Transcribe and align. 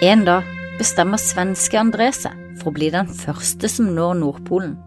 En 0.00 0.22
dag 0.24 0.46
bestemmer 0.78 1.20
svenske 1.20 1.76
André 1.76 2.06
seg 2.16 2.32
for 2.56 2.70
å 2.70 2.76
bli 2.78 2.86
den 2.88 3.08
første 3.12 3.68
som 3.68 3.90
når 3.92 4.14
Nordpolen. 4.22 4.78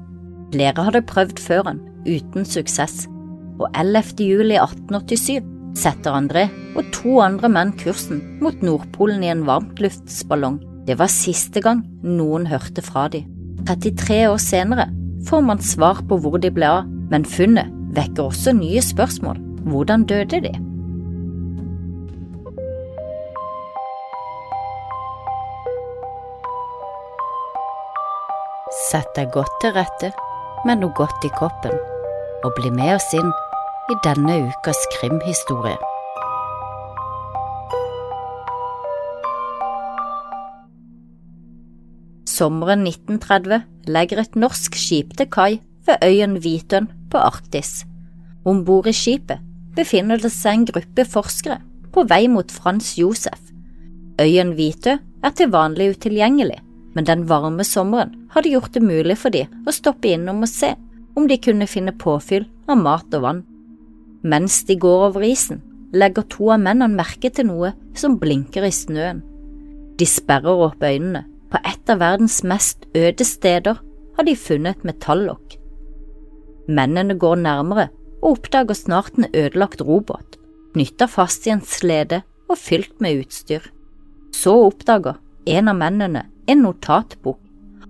Flere 0.49 0.85
hadde 0.87 1.03
prøvd 1.05 1.41
før 1.41 1.67
han, 1.67 1.81
uten 2.07 2.47
suksess, 2.49 3.03
og 3.61 3.67
11. 3.77 4.23
juli 4.25 4.57
1887 4.57 5.45
setter 5.77 6.17
André 6.17 6.47
og 6.73 6.89
to 6.97 7.19
andre 7.21 7.51
menn 7.53 7.75
kursen 7.77 8.23
mot 8.41 8.65
Nordpolen 8.65 9.21
i 9.21 9.29
en 9.29 9.45
varmtluftsballong. 9.45 10.57
Det 10.89 10.97
var 10.97 11.13
siste 11.13 11.61
gang 11.61 11.85
noen 12.01 12.49
hørte 12.49 12.81
fra 12.81 13.05
de. 13.13 13.21
33 13.69 14.23
år 14.31 14.41
senere 14.41 14.89
får 15.29 15.45
man 15.45 15.61
svar 15.61 16.01
på 16.09 16.17
hvor 16.25 16.41
de 16.41 16.49
ble 16.57 16.73
av, 16.81 16.89
men 17.13 17.21
funnet 17.21 17.69
vekker 17.93 18.31
også 18.31 18.57
nye 18.57 18.81
spørsmål. 18.81 19.37
Hvordan 19.69 20.09
døde 20.09 20.41
de? 20.49 20.57
Sett 28.93 29.15
deg 29.17 29.31
godt 29.33 29.55
til 29.57 29.71
rette 29.73 30.11
med 30.67 30.83
noe 30.83 30.93
godt 30.93 31.23
i 31.25 31.29
koppen, 31.33 31.73
og 32.45 32.51
bli 32.53 32.69
med 32.69 32.91
oss 32.93 33.07
inn 33.17 33.31
i 33.89 33.95
denne 34.05 34.35
ukas 34.45 34.77
krimhistorie. 34.93 35.79
Sommeren 42.29 42.85
1930 42.85 43.63
legger 43.89 44.21
et 44.21 44.37
norsk 44.37 44.77
skip 44.77 45.15
til 45.17 45.29
kai 45.33 45.55
ved 45.87 46.05
øyen 46.05 46.37
Hvitøn 46.43 46.91
på 47.09 47.17
Arktis. 47.17 47.87
Om 48.45 48.61
bord 48.67 48.91
i 48.91 48.93
skipet 48.93 49.41
befinner 49.73 50.21
det 50.21 50.29
seg 50.35 50.59
en 50.59 50.67
gruppe 50.69 51.07
forskere 51.09 51.57
på 51.89 52.05
vei 52.13 52.27
mot 52.29 52.53
Frans 52.53 52.93
Josef. 53.01 53.41
Øyen 54.21 54.53
Hvitø 54.53 54.99
er 55.01 55.33
til 55.33 55.49
vanlig 55.49 55.95
utilgjengelig, 55.95 56.61
men 56.93 57.07
den 57.07 57.25
varme 57.29 57.65
sommeren 57.67 58.13
hadde 58.33 58.53
gjort 58.53 58.73
det 58.75 58.83
mulig 58.85 59.17
for 59.21 59.33
de 59.33 59.45
å 59.67 59.73
stoppe 59.73 60.11
innom 60.13 60.43
og 60.45 60.51
se 60.51 60.73
om 61.17 61.27
de 61.29 61.37
kunne 61.41 61.69
finne 61.69 61.93
påfyll 61.97 62.45
av 62.69 62.79
mat 62.81 63.13
og 63.17 63.25
vann. 63.25 63.43
Mens 64.23 64.61
de 64.67 64.77
går 64.79 65.09
over 65.09 65.25
isen, 65.27 65.61
legger 65.93 66.25
to 66.31 66.49
av 66.55 66.61
mennene 66.63 66.97
merke 66.97 67.29
til 67.29 67.49
noe 67.49 67.73
som 67.97 68.17
blinker 68.21 68.65
i 68.65 68.73
snøen. 68.73 69.21
De 69.99 70.07
sperrer 70.09 70.65
opp 70.69 70.81
øynene. 70.83 71.27
På 71.53 71.59
et 71.69 71.89
av 71.91 71.99
verdens 72.01 72.39
mest 72.49 72.87
øde 72.97 73.25
steder 73.29 73.77
har 74.17 74.25
de 74.25 74.33
funnet 74.33 74.79
et 74.79 74.87
metallokk. 74.87 75.59
Mennene 76.65 77.13
går 77.19 77.43
nærmere 77.43 77.91
og 78.23 78.39
oppdager 78.39 78.73
snart 78.73 79.19
en 79.19 79.27
ødelagt 79.29 79.83
robåt, 79.85 80.39
knytta 80.73 81.05
fast 81.11 81.45
i 81.45 81.53
en 81.53 81.61
slede 81.61 82.23
og 82.49 82.57
fylt 82.57 82.97
med 83.03 83.21
utstyr. 83.21 83.67
Så 84.33 84.55
oppdager 84.65 85.19
en 85.45 85.69
av 85.69 85.77
mennene 85.77 86.23
en 86.47 86.63
notatbok. 86.65 87.39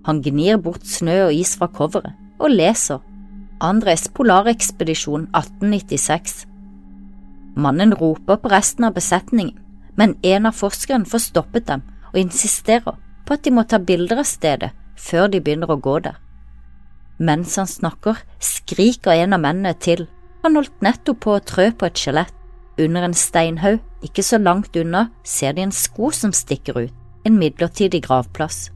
Han 0.04 0.20
gnir 0.22 0.58
bort 0.60 0.84
snø 0.86 1.26
og 1.28 1.34
is 1.34 1.54
fra 1.56 1.70
coveret 1.72 2.12
og 2.38 2.52
leser 2.52 3.00
Andres 3.64 4.08
polarekspedisjon 4.12 5.28
1896. 5.30 6.44
Mannen 7.56 7.94
roper 7.94 8.40
på 8.42 8.50
resten 8.50 8.84
av 8.84 8.96
besetningen, 8.96 9.54
men 9.94 10.16
en 10.26 10.50
av 10.50 10.58
forskerne 10.58 11.08
får 11.08 11.22
stoppet 11.28 11.68
dem 11.70 11.84
og 12.10 12.18
insisterer 12.18 12.98
på 13.24 13.36
at 13.36 13.44
de 13.46 13.52
må 13.54 13.64
ta 13.64 13.78
bilder 13.78 14.20
av 14.20 14.28
stedet 14.28 14.72
før 15.00 15.30
de 15.30 15.40
begynner 15.40 15.70
å 15.70 15.78
gå 15.80 15.96
der. 16.04 16.18
Mens 17.18 17.54
han 17.56 17.70
snakker, 17.70 18.18
skriker 18.42 19.14
en 19.14 19.36
av 19.36 19.42
mennene 19.42 19.74
til. 19.78 20.08
Han 20.42 20.58
holdt 20.58 20.82
nettopp 20.82 21.20
på 21.22 21.36
å 21.36 21.44
trø 21.46 21.70
på 21.70 21.86
et 21.86 22.00
skjelett. 22.00 22.34
Under 22.74 23.06
en 23.06 23.14
steinhaug, 23.14 23.78
ikke 24.02 24.24
så 24.26 24.40
langt 24.42 24.74
unna, 24.76 25.06
ser 25.22 25.54
de 25.54 25.62
en 25.62 25.72
sko 25.72 26.10
som 26.10 26.34
stikker 26.34 26.80
ut, 26.88 26.94
en 27.24 27.38
midlertidig 27.40 28.04
gravplass. 28.06 28.70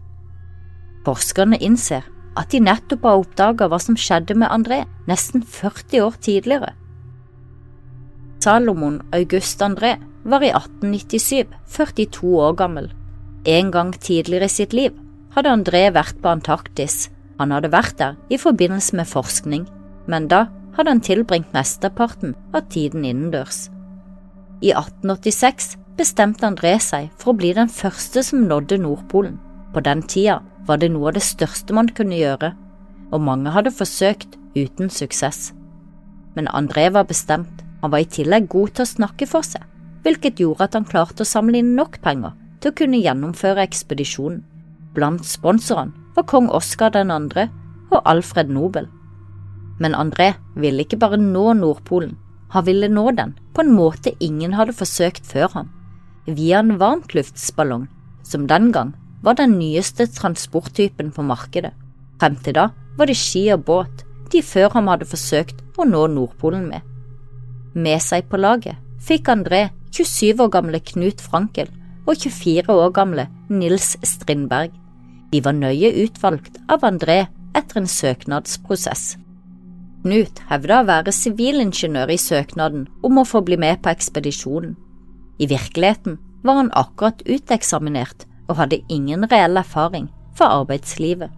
Forskerne 1.06 1.58
innser 1.64 2.06
at 2.38 2.52
de 2.52 2.60
nettopp 2.62 3.06
har 3.06 3.22
oppdaget 3.22 3.70
hva 3.70 3.78
som 3.82 3.96
skjedde 3.98 4.36
med 4.38 4.50
André 4.52 4.82
nesten 5.08 5.42
40 5.42 6.04
år 6.04 6.18
tidligere. 6.24 6.74
Salomon 8.44 9.00
August 9.12 9.62
André 9.64 9.96
var 10.28 10.44
i 10.44 10.52
1897 10.52 11.48
42 11.66 12.34
år 12.38 12.54
gammel. 12.58 12.92
En 13.48 13.72
gang 13.74 13.92
tidligere 13.94 14.46
i 14.46 14.52
sitt 14.52 14.76
liv 14.76 14.94
hadde 15.34 15.52
André 15.52 15.88
vært 15.94 16.20
på 16.22 16.30
Antarktis. 16.30 17.08
Han 17.38 17.52
hadde 17.54 17.72
vært 17.72 17.98
der 17.98 18.16
i 18.30 18.38
forbindelse 18.38 18.96
med 18.98 19.10
forskning, 19.10 19.66
men 20.06 20.28
da 20.30 20.46
hadde 20.76 20.94
han 20.94 21.02
tilbringt 21.02 21.52
mesteparten 21.54 22.34
av 22.54 22.68
tiden 22.70 23.04
innendørs. 23.06 23.66
I 24.62 24.72
1886 24.74 25.76
bestemte 25.98 26.46
André 26.46 26.76
seg 26.82 27.10
for 27.18 27.32
å 27.32 27.38
bli 27.40 27.50
den 27.56 27.70
første 27.72 28.22
som 28.22 28.46
nådde 28.46 28.78
Nordpolen. 28.82 29.38
På 29.74 29.82
den 29.84 30.04
tida 30.06 30.38
var 30.68 30.80
det 30.80 30.92
noe 30.94 31.10
av 31.10 31.18
det 31.18 31.24
største 31.26 31.74
man 31.76 31.90
kunne 31.94 32.18
gjøre, 32.18 32.52
og 33.12 33.24
mange 33.24 33.52
hadde 33.54 33.74
forsøkt 33.74 34.36
uten 34.56 34.92
suksess. 34.92 35.52
Men 36.36 36.50
André 36.54 36.88
var 36.94 37.08
bestemt, 37.08 37.64
han 37.82 37.92
var 37.92 38.02
i 38.04 38.10
tillegg 38.10 38.48
god 38.52 38.76
til 38.76 38.84
å 38.84 38.92
snakke 38.92 39.26
for 39.30 39.46
seg, 39.46 39.64
hvilket 40.04 40.40
gjorde 40.42 40.68
at 40.68 40.76
han 40.78 40.86
klarte 40.88 41.24
å 41.24 41.28
samle 41.28 41.60
inn 41.60 41.74
nok 41.78 42.00
penger 42.04 42.36
til 42.62 42.72
å 42.72 42.78
kunne 42.78 43.00
gjennomføre 43.02 43.64
ekspedisjonen. 43.66 44.44
Blant 44.94 45.26
sponsorene 45.26 46.14
var 46.16 46.26
kong 46.30 46.48
Oskar 46.54 46.94
2. 46.94 47.48
og 47.90 48.00
Alfred 48.04 48.50
Nobel. 48.50 48.88
Men 49.78 49.94
André 49.94 50.32
ville 50.58 50.82
ikke 50.82 50.98
bare 50.98 51.20
nå 51.20 51.52
Nordpolen, 51.58 52.16
han 52.50 52.64
ville 52.64 52.88
nå 52.88 53.10
den 53.12 53.34
på 53.54 53.62
en 53.62 53.74
måte 53.74 54.14
ingen 54.24 54.54
hadde 54.56 54.74
forsøkt 54.74 55.26
før 55.28 55.52
ham, 55.54 55.68
via 56.36 56.60
en 56.60 56.76
varmtluftsballong, 56.80 57.86
som 58.22 58.46
den 58.46 58.72
gang 58.72 58.92
var 59.22 59.38
den 59.38 59.56
nyeste 59.58 60.06
transporttypen 60.06 61.10
på 61.14 61.24
markedet. 61.26 61.72
Frem 62.20 62.36
til 62.42 62.56
da 62.58 62.68
var 62.98 63.08
det 63.08 63.16
ski 63.18 63.46
og 63.54 63.64
båt 63.68 64.04
de 64.32 64.42
før 64.44 64.72
ham 64.74 64.90
hadde 64.92 65.08
forsøkt 65.08 65.62
å 65.78 65.86
nå 65.88 66.04
Nordpolen 66.12 66.66
med. 66.68 66.82
Med 67.74 68.02
seg 68.02 68.28
på 68.28 68.40
laget 68.40 68.76
fikk 69.04 69.30
André 69.32 69.68
27 69.94 70.42
år 70.44 70.50
gamle 70.52 70.80
Knut 70.84 71.22
Frankel 71.22 71.70
og 72.08 72.16
24 72.16 72.74
år 72.74 72.92
gamle 72.96 73.28
Nils 73.48 73.94
Strindberg. 74.04 74.72
De 75.32 75.40
var 75.44 75.56
nøye 75.56 75.92
utvalgt 76.04 76.58
av 76.68 76.84
André 76.88 77.26
etter 77.56 77.80
en 77.80 77.88
søknadsprosess. 77.90 79.16
Knut 80.04 80.40
hevda 80.48 80.82
å 80.82 80.88
være 80.88 81.12
sivilingeniør 81.12 82.12
i 82.14 82.20
søknaden 82.20 82.86
om 83.04 83.18
å 83.20 83.26
få 83.28 83.42
bli 83.44 83.58
med 83.60 83.82
på 83.82 83.92
ekspedisjonen. 83.92 84.76
I 85.38 85.46
virkeligheten 85.46 86.18
var 86.42 86.54
han 86.54 86.70
akkurat 86.72 87.22
uteksaminert 87.26 88.26
og 88.48 88.56
hadde 88.58 88.82
ingen 88.88 89.26
reell 89.30 89.56
erfaring 89.60 90.08
fra 90.38 90.50
arbeidslivet. 90.60 91.30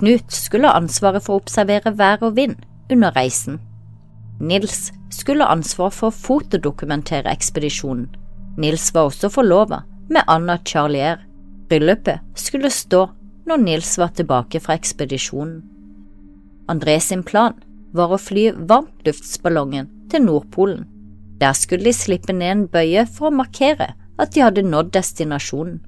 Knut 0.00 0.32
skulle 0.32 0.68
ha 0.68 0.76
ansvaret 0.76 1.24
for 1.24 1.36
å 1.36 1.42
observere 1.44 1.94
vær 1.96 2.24
og 2.26 2.36
vind 2.36 2.56
under 2.92 3.14
reisen. 3.16 3.60
Nils 4.40 4.90
skulle 5.10 5.44
ha 5.44 5.54
ansvar 5.56 5.92
for 5.94 6.10
å 6.10 6.16
fotodokumentere 6.16 7.32
ekspedisjonen. 7.32 8.10
Nils 8.60 8.90
var 8.94 9.08
også 9.08 9.30
forlova 9.32 9.82
med 10.12 10.24
Anna 10.28 10.58
Charlier. 10.64 11.22
Bryllupet 11.68 12.20
skulle 12.38 12.70
stå 12.70 13.06
når 13.48 13.62
Nils 13.62 13.96
var 13.98 14.12
tilbake 14.16 14.60
fra 14.60 14.76
ekspedisjonen. 14.76 15.62
André 16.68 16.98
sin 17.00 17.22
plan 17.22 17.56
var 17.96 18.12
å 18.12 18.20
fly 18.20 18.50
varmtluftsballongen 18.68 19.88
til 20.10 20.24
Nordpolen. 20.26 20.84
Der 21.40 21.52
skulle 21.52 21.84
de 21.84 21.92
slippe 21.92 22.32
ned 22.32 22.52
en 22.52 22.66
bøye 22.72 23.04
for 23.06 23.28
å 23.28 23.38
markere 23.42 23.92
at 24.18 24.32
de 24.34 24.44
hadde 24.44 24.64
nådd 24.64 24.94
destinasjonen. 24.96 25.80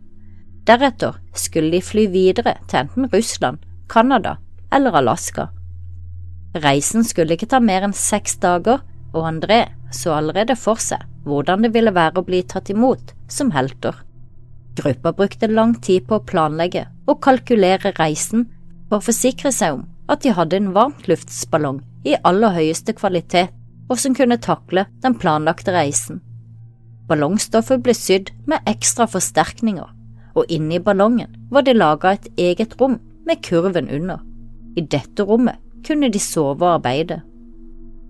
Deretter 0.69 1.17
skulle 1.33 1.73
de 1.73 1.81
fly 1.81 2.05
videre 2.13 2.59
til 2.69 2.83
enten 2.83 3.09
Russland, 3.13 3.63
Canada 3.89 4.37
eller 4.73 4.99
Alaska. 5.01 5.49
Reisen 6.59 7.05
skulle 7.05 7.37
ikke 7.37 7.49
ta 7.49 7.61
mer 7.61 7.87
enn 7.87 7.97
seks 7.97 8.37
dager, 8.43 8.83
og 9.17 9.25
André 9.25 9.63
så 9.93 10.19
allerede 10.19 10.57
for 10.61 10.81
seg 10.83 11.05
hvordan 11.25 11.65
det 11.65 11.73
ville 11.73 11.93
være 11.97 12.21
å 12.21 12.27
bli 12.27 12.43
tatt 12.45 12.69
imot 12.73 13.15
som 13.33 13.53
helter. 13.55 13.97
Gruppa 14.77 15.13
brukte 15.17 15.49
lang 15.49 15.75
tid 15.81 16.07
på 16.09 16.19
å 16.19 16.25
planlegge 16.25 16.85
og 17.09 17.21
kalkulere 17.25 17.95
reisen 17.97 18.47
for 18.89 19.01
å 19.01 19.07
forsikre 19.09 19.53
seg 19.53 19.79
om 19.79 19.87
at 20.13 20.25
de 20.25 20.33
hadde 20.37 20.61
en 20.61 20.73
varmtluftsballong 20.77 21.81
i 22.09 22.17
aller 22.29 22.55
høyeste 22.57 22.95
kvalitet 22.97 23.53
og 23.89 24.01
som 24.01 24.15
kunne 24.17 24.41
takle 24.41 24.87
den 25.03 25.17
planlagte 25.19 25.75
reisen. 25.75 26.23
Ballongstoffet 27.09 27.83
ble 27.85 27.95
sydd 27.97 28.35
med 28.49 28.65
ekstra 28.69 29.09
forsterkninger 29.09 29.89
og 30.39 30.53
inni 30.53 30.79
ballongen 30.83 31.33
var 31.51 31.65
det 31.67 31.77
laga 31.77 32.15
et 32.15 32.29
eget 32.39 32.77
rom 32.81 32.99
med 33.27 33.43
kurven 33.45 33.89
under. 33.91 34.21
I 34.77 34.85
dette 34.85 35.25
rommet 35.27 35.59
kunne 35.87 36.11
de 36.13 36.21
sove 36.23 36.63
og 36.65 36.79
arbeide. 36.79 37.21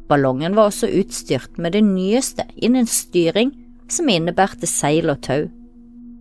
Ballongen 0.09 0.57
var 0.57 0.71
også 0.71 0.89
utstyrt 1.01 1.59
med 1.59 1.77
det 1.77 1.85
nyeste 1.85 2.47
innen 2.57 2.89
styring 2.89 3.53
som 3.93 4.09
innebærte 4.09 4.69
seil 4.69 5.11
og 5.13 5.23
tau. 5.25 5.49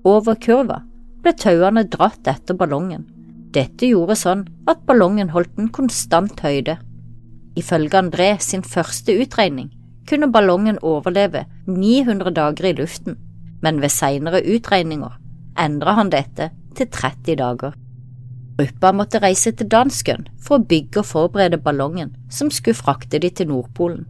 Over 0.07 0.35
kurva 0.39 0.81
ble 1.23 1.33
tauene 1.35 1.83
dratt 1.91 2.27
etter 2.27 2.55
ballongen. 2.55 3.05
Dette 3.55 3.87
gjorde 3.89 4.17
sånn 4.19 4.45
at 4.67 4.83
ballongen 4.87 5.31
holdt 5.33 5.55
en 5.59 5.71
konstant 5.73 6.39
høyde. 6.43 6.77
Ifølge 7.57 7.97
André 7.97 8.35
sin 8.43 8.63
første 8.63 9.15
utregning 9.21 9.71
kunne 10.07 10.29
ballongen 10.31 10.77
overleve 10.85 11.45
900 11.67 12.33
dager 12.35 12.69
i 12.69 12.75
luften, 12.77 13.17
men 13.61 13.81
ved 13.81 13.89
senere 13.89 14.43
utregninger 14.45 15.17
endra 15.57 15.97
han 15.97 16.13
dette 16.13 16.51
til 16.77 16.89
30 16.93 17.35
dager. 17.41 17.73
Gruppa 18.57 18.91
måtte 18.93 19.21
reise 19.21 19.51
til 19.53 19.69
dansken 19.69 20.27
for 20.41 20.57
å 20.57 20.65
bygge 20.69 21.01
og 21.01 21.09
forberede 21.09 21.59
ballongen 21.61 22.13
som 22.33 22.49
skulle 22.53 22.77
frakte 22.77 23.19
de 23.21 23.29
til 23.29 23.49
Nordpolen. 23.51 24.05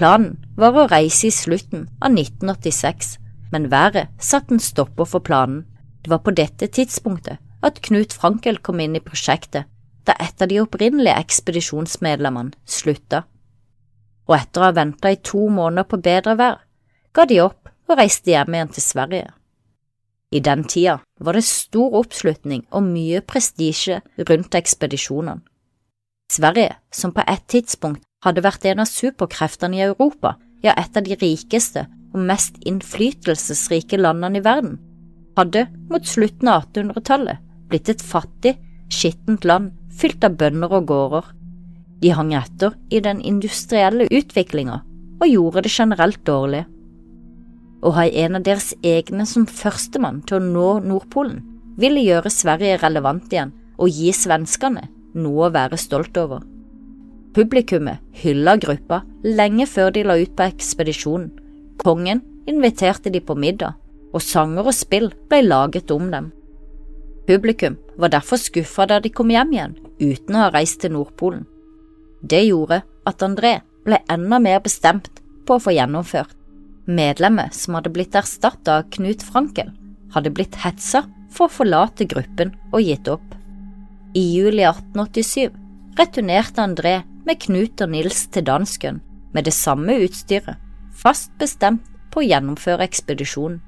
Planen 0.00 0.38
var 0.56 0.76
å 0.76 0.86
reise 0.88 1.28
i 1.28 1.34
slutten 1.34 1.88
av 2.00 2.14
1986, 2.14 3.16
men 3.52 3.68
været 3.72 4.08
satte 4.20 4.56
en 4.56 4.62
stopper 4.62 5.08
for 5.08 5.20
planen. 5.20 5.66
Det 6.00 6.12
var 6.12 6.22
på 6.24 6.32
dette 6.32 6.70
tidspunktet 6.72 7.40
at 7.60 7.82
Knut 7.84 8.14
Frankel 8.16 8.56
kom 8.64 8.80
inn 8.80 8.96
i 8.96 9.04
prosjektet, 9.04 9.68
da 10.06 10.16
et 10.20 10.42
av 10.42 10.48
de 10.50 10.60
opprinnelige 10.62 11.18
ekspedisjonsmedlemmene 11.24 12.56
slutta. 12.64 13.24
Og 14.30 14.36
etter 14.36 14.62
å 14.62 14.68
ha 14.68 14.76
venta 14.76 15.10
i 15.10 15.18
to 15.24 15.48
måneder 15.50 15.88
på 15.90 16.00
bedre 16.02 16.36
vær, 16.38 16.58
ga 17.12 17.26
de 17.26 17.40
opp 17.42 17.70
og 17.90 17.98
reiste 17.98 18.32
hjem 18.32 18.54
igjen 18.54 18.74
til 18.76 18.86
Sverige. 18.86 19.30
I 20.30 20.40
den 20.46 20.62
tida 20.64 21.00
var 21.18 21.34
det 21.34 21.46
stor 21.48 21.96
oppslutning 21.98 22.62
og 22.70 22.86
mye 22.86 23.22
prestisje 23.26 23.98
rundt 24.28 24.54
ekspedisjonene. 24.54 25.42
Sverige, 26.30 26.76
som 26.94 27.10
på 27.10 27.24
et 27.26 27.42
tidspunkt 27.50 28.04
hadde 28.22 28.44
vært 28.44 28.68
en 28.70 28.84
av 28.84 28.86
superkreftene 28.86 29.80
i 29.80 29.82
Europa, 29.88 30.36
ja, 30.62 30.76
et 30.78 30.94
av 30.94 31.02
de 31.02 31.16
rikeste 31.18 31.88
og 32.14 32.22
mest 32.28 32.60
innflytelsesrike 32.68 33.98
landene 33.98 34.38
i 34.38 34.44
verden, 34.44 34.76
hadde 35.38 35.66
mot 35.90 36.06
slutten 36.06 36.52
av 36.52 36.68
1800-tallet 36.68 37.42
blitt 37.70 37.90
et 37.90 38.02
fattig, 38.02 38.54
skittent 38.90 39.46
land 39.48 39.72
fylt 40.00 40.24
av 40.26 40.36
bønder 40.40 40.72
og 40.80 40.88
gårder. 40.90 41.30
De 42.00 42.12
hang 42.16 42.32
etter 42.36 42.76
i 42.90 43.00
den 43.04 43.20
industrielle 43.20 44.08
utviklinga 44.10 44.80
og 45.20 45.28
gjorde 45.28 45.64
det 45.66 45.72
generelt 45.74 46.22
dårlig. 46.26 46.64
Å 47.80 47.92
ha 47.96 48.04
en 48.04 48.36
av 48.36 48.44
deres 48.44 48.72
egne 48.84 49.24
som 49.28 49.46
førstemann 49.48 50.22
til 50.28 50.38
å 50.38 50.44
nå 50.44 50.68
Nordpolen 50.84 51.40
ville 51.80 52.02
gjøre 52.04 52.32
Sverige 52.32 52.80
relevant 52.82 53.32
igjen 53.32 53.52
og 53.80 53.92
gi 53.92 54.12
svenskene 54.12 54.88
noe 55.16 55.48
å 55.48 55.54
være 55.54 55.78
stolt 55.80 56.16
over. 56.20 56.42
Publikummet 57.34 58.02
hylla 58.22 58.56
gruppa 58.60 59.02
lenge 59.24 59.66
før 59.70 59.92
de 59.94 60.02
la 60.04 60.16
ut 60.18 60.34
på 60.36 60.48
ekspedisjonen. 60.50 61.30
Kongen 61.80 62.20
inviterte 62.50 63.12
de 63.12 63.22
på 63.22 63.36
middag, 63.38 63.76
og 64.12 64.22
sanger 64.24 64.66
og 64.66 64.74
spill 64.74 65.08
ble 65.30 65.44
laget 65.46 65.92
om 65.94 66.10
dem. 66.10 66.30
Publikum 67.28 67.76
var 68.00 68.12
derfor 68.14 68.40
skuffa 68.40 68.86
da 68.88 69.00
de 69.00 69.12
kom 69.12 69.30
hjem 69.30 69.52
igjen 69.54 69.76
uten 70.00 70.36
å 70.36 70.44
ha 70.46 70.52
reist 70.54 70.80
til 70.82 70.94
Nordpolen. 70.94 71.44
Det 72.22 72.42
gjorde 72.46 72.82
at 73.08 73.24
André 73.24 73.60
ble 73.84 74.00
enda 74.12 74.40
mer 74.42 74.60
bestemt 74.64 75.10
på 75.46 75.56
å 75.56 75.62
få 75.62 75.74
gjennomført. 75.76 76.36
Medlemmet 76.90 77.54
som 77.54 77.76
hadde 77.76 77.92
blitt 77.94 78.16
erstatta 78.18 78.80
av 78.80 78.88
Knut 78.94 79.22
Frankel, 79.22 79.70
hadde 80.14 80.32
blitt 80.34 80.56
hetsa 80.64 81.04
for 81.30 81.46
å 81.46 81.54
forlate 81.60 82.08
gruppen 82.10 82.54
og 82.72 82.82
gitt 82.82 83.08
opp. 83.12 83.36
I 84.16 84.24
juli 84.34 84.64
1887 84.66 85.52
returnerte 86.00 86.64
André 86.64 86.96
med 87.26 87.38
Knut 87.44 87.82
og 87.84 87.92
Nils 87.92 88.24
til 88.34 88.46
dansken 88.48 89.00
med 89.34 89.46
det 89.46 89.54
samme 89.54 90.00
utstyret, 90.02 90.56
fast 90.90 91.30
bestemt 91.38 91.86
på 92.10 92.22
å 92.22 92.26
gjennomføre 92.26 92.86
ekspedisjonen. 92.88 93.60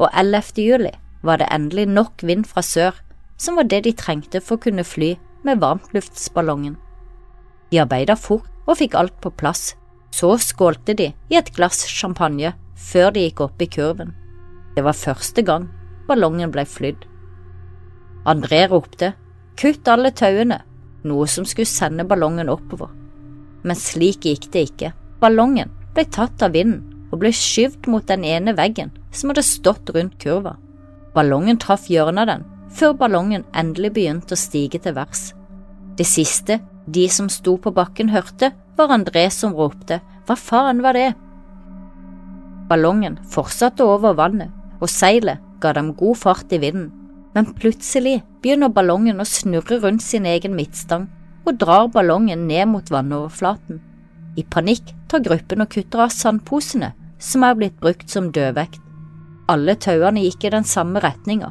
Og 0.00 0.08
11. 0.10 0.56
juli 0.64 0.90
var 1.22 1.40
det 1.40 1.50
endelig 1.52 1.86
nok 1.88 2.22
vind 2.22 2.46
fra 2.48 2.62
sør, 2.64 2.94
som 3.40 3.56
var 3.56 3.68
det 3.68 3.84
de 3.84 3.92
trengte 3.96 4.40
for 4.44 4.58
å 4.58 4.64
kunne 4.64 4.84
fly 4.84 5.14
med 5.44 5.60
varmtluftsballongen. 5.62 6.76
De 7.70 7.80
arbeida 7.80 8.16
fort 8.16 8.48
og 8.66 8.78
fikk 8.80 8.96
alt 8.98 9.16
på 9.22 9.32
plass. 9.40 9.74
Så 10.10 10.32
skålte 10.42 10.94
de 10.98 11.12
i 11.30 11.36
et 11.38 11.52
glass 11.54 11.84
champagne 11.86 12.52
før 12.74 13.12
de 13.14 13.28
gikk 13.28 13.44
opp 13.44 13.62
i 13.62 13.68
kurven. 13.70 14.10
Det 14.74 14.82
var 14.84 14.98
første 14.98 15.44
gang 15.46 15.68
ballongen 16.08 16.50
ble 16.50 16.64
flydd. 16.66 17.04
André 18.28 18.64
ropte 18.68 19.12
kutt 19.60 19.88
alle 19.88 20.10
tauene 20.16 20.60
noe 21.06 21.26
som 21.30 21.46
skulle 21.48 21.68
sende 21.70 22.04
ballongen 22.08 22.50
oppover. 22.52 22.90
Men 23.62 23.76
slik 23.76 24.26
gikk 24.26 24.48
det 24.52 24.64
ikke. 24.70 24.92
Ballongen 25.20 25.70
ble 25.94 26.04
tatt 26.08 26.42
av 26.42 26.56
vinden 26.56 26.82
og 27.10 27.20
ble 27.22 27.32
skyvd 27.34 27.88
mot 27.90 28.06
den 28.08 28.24
ene 28.26 28.54
veggen 28.56 28.92
som 29.12 29.32
hadde 29.32 29.46
stått 29.46 29.90
rundt 29.94 30.18
kurva. 30.22 30.56
Ballongen 31.14 31.58
traff 31.58 31.88
hjørnet 31.90 32.22
av 32.24 32.30
den 32.30 32.46
før 32.70 32.94
ballongen 32.98 33.42
endelig 33.56 33.92
begynte 33.96 34.36
å 34.36 34.38
stige 34.38 34.78
til 34.82 34.94
værs. 34.94 35.32
Det 35.98 36.06
siste 36.06 36.60
de 36.86 37.08
som 37.10 37.28
sto 37.28 37.56
på 37.58 37.72
bakken 37.74 38.12
hørte, 38.14 38.52
var 38.78 38.94
André 38.94 39.26
som 39.34 39.56
ropte 39.58 39.98
hva 40.26 40.36
faen 40.38 40.80
var 40.84 40.94
det? 40.94 41.10
Ballongen 42.70 43.18
fortsatte 43.32 43.82
over 43.82 44.14
vannet, 44.14 44.54
og 44.78 44.88
seilet 44.88 45.42
ga 45.60 45.74
dem 45.76 45.90
god 45.98 46.16
fart 46.22 46.54
i 46.54 46.62
vinden 46.62 46.92
men 47.34 47.52
plutselig 47.54 48.20
begynner 48.42 48.72
ballongen 48.74 49.22
å 49.22 49.28
snurre 49.28 49.78
rundt 49.82 50.02
sin 50.02 50.26
egen 50.26 50.56
midtstang 50.58 51.06
og 51.46 51.58
drar 51.62 51.88
ballongen 51.94 52.46
ned 52.48 52.68
mot 52.72 52.90
vannoverflaten. 52.92 53.80
I 54.38 54.44
panikk 54.46 54.92
tar 55.10 55.22
gruppen 55.24 55.62
og 55.64 55.70
kutter 55.74 56.04
av 56.06 56.14
sandposene 56.14 56.92
som 57.20 57.44
er 57.46 57.56
blitt 57.58 57.78
brukt 57.82 58.10
som 58.10 58.30
dødvekt. 58.34 58.80
Alle 59.50 59.74
tauene 59.82 60.22
gikk 60.24 60.46
i 60.46 60.54
den 60.54 60.66
samme 60.68 61.02
retninga 61.02 61.50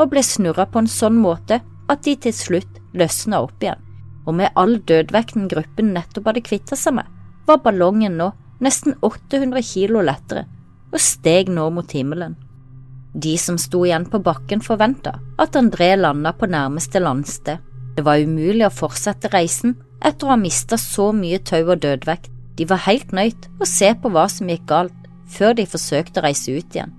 og 0.00 0.12
ble 0.12 0.22
snurra 0.24 0.66
på 0.70 0.80
en 0.80 0.90
sånn 0.90 1.18
måte 1.20 1.60
at 1.90 2.04
de 2.06 2.14
til 2.24 2.34
slutt 2.34 2.78
løsna 2.96 3.40
opp 3.44 3.64
igjen, 3.64 3.80
og 4.26 4.36
med 4.38 4.54
all 4.60 4.78
dødvekten 4.86 5.48
gruppen 5.50 5.90
nettopp 5.96 6.30
hadde 6.30 6.44
kvitta 6.46 6.78
seg 6.78 6.96
med, 7.00 7.08
var 7.48 7.60
ballongen 7.64 8.16
nå 8.20 8.30
nesten 8.64 8.96
800 9.02 9.64
kilo 9.66 10.04
lettere 10.04 10.46
og 10.90 11.02
steg 11.02 11.50
nå 11.52 11.66
mot 11.74 11.92
himmelen. 11.94 12.36
De 13.14 13.34
som 13.38 13.58
sto 13.58 13.82
igjen 13.86 14.06
på 14.10 14.20
bakken 14.22 14.62
forventa 14.62 15.16
at 15.40 15.58
André 15.58 15.92
landa 15.98 16.32
på 16.36 16.46
nærmeste 16.50 17.02
landsted. 17.02 17.58
Det 17.96 18.04
var 18.06 18.22
umulig 18.22 18.66
å 18.68 18.74
fortsette 18.74 19.32
reisen 19.34 19.74
etter 19.98 20.28
å 20.28 20.34
ha 20.34 20.38
mista 20.38 20.78
så 20.78 21.10
mye 21.14 21.40
tau 21.42 21.64
og 21.64 21.82
dødvekt. 21.82 22.30
De 22.56 22.66
var 22.70 22.84
helt 22.86 23.10
nøyt 23.16 23.48
å 23.58 23.66
se 23.66 23.90
på 23.98 24.12
hva 24.12 24.28
som 24.30 24.50
gikk 24.50 24.66
galt, 24.70 24.94
før 25.30 25.56
de 25.58 25.66
forsøkte 25.66 26.20
å 26.20 26.26
reise 26.26 26.54
ut 26.54 26.76
igjen. 26.76 26.94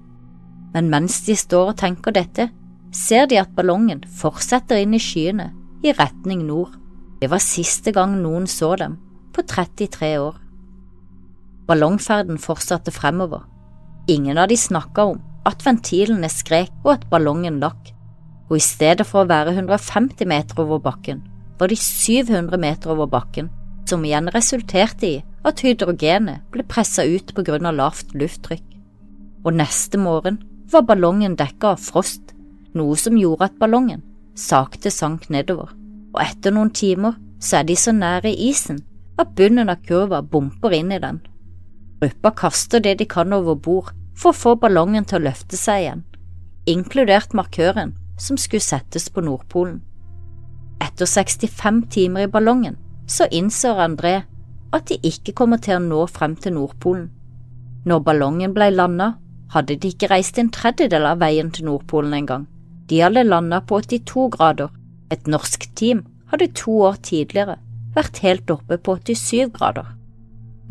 Men 0.73 0.89
mens 0.91 1.19
de 1.25 1.35
står 1.35 1.73
og 1.73 1.79
tenker 1.81 2.15
dette, 2.15 2.47
ser 2.95 3.27
de 3.31 3.39
at 3.39 3.51
ballongen 3.55 4.03
fortsetter 4.19 4.81
inn 4.81 4.95
i 4.95 5.01
skyene, 5.01 5.51
i 5.83 5.93
retning 5.97 6.45
nord. 6.47 6.75
Det 7.21 7.29
var 7.31 7.43
siste 7.43 7.93
gang 7.95 8.17
noen 8.21 8.47
så 8.49 8.73
dem, 8.79 8.97
på 9.35 9.43
33 9.47 10.11
år. 10.19 10.37
Ballongferden 11.67 12.39
fortsatte 12.41 12.91
fremover. 12.91 13.45
Ingen 14.11 14.39
av 14.41 14.49
de 14.51 14.57
snakka 14.57 15.05
om 15.13 15.19
at 15.47 15.63
ventilene 15.65 16.29
skrek 16.29 16.71
og 16.83 16.95
at 16.95 17.07
ballongen 17.11 17.59
lakk, 17.61 17.91
og 18.49 18.57
i 18.57 18.63
stedet 18.63 19.05
for 19.07 19.23
å 19.23 19.29
være 19.29 19.53
150 19.55 20.27
meter 20.27 20.59
over 20.63 20.81
bakken, 20.83 21.21
var 21.59 21.71
de 21.71 21.77
700 21.77 22.57
meter 22.59 22.91
over 22.91 23.07
bakken, 23.09 23.49
som 23.87 24.03
igjen 24.05 24.29
resulterte 24.33 25.07
i 25.07 25.15
at 25.47 25.61
hydrogenet 25.63 26.43
ble 26.53 26.65
pressa 26.67 27.05
ut 27.05 27.33
på 27.35 27.45
grunn 27.45 27.67
av 27.69 27.77
lavt 27.77 28.13
lufttrykk. 28.17 28.65
Og 29.45 29.55
neste 29.57 29.97
morgen 30.01 30.37
var 30.73 30.87
ballongen 30.87 31.35
dekka 31.39 31.75
av 31.75 31.81
frost, 31.83 32.33
noe 32.73 32.95
som 32.97 33.17
gjorde 33.19 33.49
at 33.49 33.59
ballongen 33.59 34.03
sakte 34.37 34.91
sank 34.91 35.27
nedover, 35.29 35.73
og 36.15 36.21
etter 36.23 36.53
noen 36.55 36.71
timer 36.75 37.17
så 37.41 37.59
er 37.59 37.67
de 37.67 37.75
så 37.75 37.93
nære 37.95 38.31
isen 38.31 38.79
at 39.19 39.33
bunnen 39.37 39.69
av 39.69 39.81
kurva 39.87 40.21
bumper 40.21 40.73
inn 40.77 40.93
i 40.93 40.99
den. 41.01 41.19
Gruppa 42.01 42.31
kaster 42.43 42.81
det 42.81 42.97
de 43.01 43.05
kan 43.05 43.33
over 43.33 43.55
bord 43.55 43.91
for 44.17 44.31
å 44.31 44.37
få 44.37 44.55
ballongen 44.61 45.05
til 45.05 45.19
å 45.19 45.25
løfte 45.27 45.57
seg 45.59 45.83
igjen, 45.83 46.03
inkludert 46.69 47.35
markøren 47.37 47.95
som 48.21 48.37
skulle 48.37 48.63
settes 48.63 49.09
på 49.09 49.23
Nordpolen. 49.25 49.81
Etter 50.81 51.05
65 51.05 51.83
timer 51.93 52.25
i 52.25 52.31
ballongen 52.31 52.77
så 53.09 53.27
innser 53.29 53.81
André 53.81 54.21
at 54.73 54.87
de 54.89 54.97
ikke 55.05 55.35
kommer 55.37 55.61
til 55.61 55.77
å 55.77 55.83
nå 55.83 56.05
frem 56.09 56.35
til 56.39 56.55
Nordpolen. 56.55 57.09
Når 57.85 58.03
ballongen 58.05 58.53
ble 58.55 58.69
landa, 58.73 59.15
hadde 59.53 59.75
de 59.75 59.91
ikke 59.91 60.09
reist 60.11 60.39
en 60.39 60.51
tredjedel 60.53 61.05
av 61.07 61.21
veien 61.21 61.51
til 61.51 61.67
Nordpolen 61.67 62.15
engang. 62.15 62.47
De 62.89 63.01
hadde 63.03 63.23
landa 63.27 63.61
på 63.63 63.81
82 63.83 64.29
grader. 64.35 64.71
Et 65.11 65.27
norsk 65.27 65.67
team 65.75 66.05
hadde 66.31 66.53
to 66.55 66.77
år 66.87 66.99
tidligere 67.03 67.57
vært 67.95 68.21
helt 68.23 68.51
oppe 68.51 68.77
på 68.79 68.95
87 69.03 69.51
grader. 69.55 69.89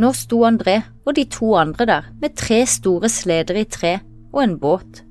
Nå 0.01 0.13
sto 0.17 0.41
André 0.49 0.79
og 1.05 1.15
de 1.19 1.27
to 1.29 1.53
andre 1.61 1.87
der 1.89 2.09
med 2.23 2.37
tre 2.41 2.63
store 2.69 3.11
sleder 3.13 3.59
i 3.61 3.67
tre 3.69 3.99
og 4.33 4.43
en 4.45 4.57
båt. 4.63 5.03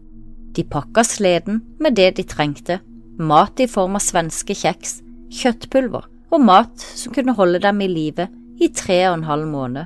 De 0.58 0.66
pakka 0.66 1.04
sleden 1.06 1.62
med 1.80 1.98
det 2.00 2.16
de 2.18 2.26
trengte, 2.26 2.80
mat 3.20 3.60
i 3.62 3.68
form 3.70 4.00
av 4.00 4.02
svenske 4.02 4.56
kjeks, 4.58 5.00
kjøttpulver 5.30 6.08
og 6.34 6.42
mat 6.42 6.86
som 6.98 7.14
kunne 7.14 7.38
holde 7.38 7.62
dem 7.62 7.82
i 7.86 7.90
live 7.92 8.26
i 8.60 8.72
tre 8.74 9.04
og 9.12 9.20
en 9.20 9.30
halv 9.30 9.48
måned. 9.52 9.86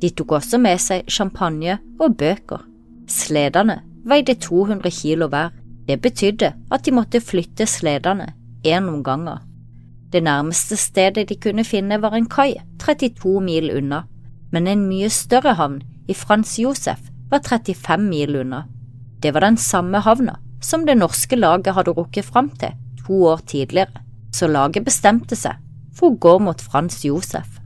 De 0.00 0.12
tok 0.12 0.36
også 0.38 0.60
med 0.60 0.80
seg 0.82 1.08
champagne 1.08 1.78
og 1.96 2.18
bøker. 2.20 2.60
Sledene 3.08 3.80
veide 4.06 4.34
200 4.34 4.90
kilo 4.90 5.28
hver. 5.28 5.54
Det 5.86 6.00
betydde 6.02 6.50
at 6.70 6.82
de 6.82 6.90
måtte 6.90 7.22
flytte 7.22 7.66
sledene 7.66 8.32
en 8.66 8.88
om 8.90 9.02
gangen. 9.06 9.38
Det 10.10 10.22
nærmeste 10.22 10.76
stedet 10.76 11.28
de 11.28 11.36
kunne 11.38 11.64
finne 11.64 12.00
var 12.02 12.16
en 12.18 12.26
kai 12.26 12.56
32 12.82 13.40
mil 13.40 13.70
unna 13.70 14.02
men 14.56 14.66
en 14.70 14.86
mye 14.88 15.10
større 15.12 15.56
havn 15.58 15.80
i 16.08 16.14
Frans 16.14 16.56
Josef 16.60 17.10
var 17.30 17.42
35 17.44 18.08
mil 18.08 18.38
unna. 18.40 18.64
Det 19.20 19.34
var 19.34 19.44
den 19.44 19.58
samme 19.60 20.00
havna 20.00 20.38
som 20.62 20.86
det 20.86 20.96
norske 20.98 21.36
laget 21.36 21.74
hadde 21.76 21.94
rukket 21.96 22.24
fram 22.24 22.50
til 22.60 22.74
to 23.02 23.18
år 23.30 23.42
tidligere, 23.46 24.02
så 24.34 24.48
laget 24.50 24.86
bestemte 24.86 25.36
seg 25.36 25.60
for 25.94 26.10
å 26.10 26.18
gå 26.20 26.38
mot 26.42 26.60
Frans 26.60 27.04
Josef. 27.04 27.60